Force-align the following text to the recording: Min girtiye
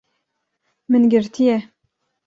Min 0.89 1.07
girtiye 1.11 1.63